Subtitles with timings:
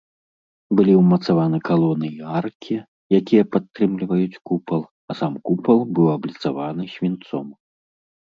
[0.77, 2.77] Былі ўмацаваны калоны і аркі,
[3.19, 4.81] якія падтрымліваюць купал,
[5.11, 7.47] а сам купал быў абліцаваны свінцом.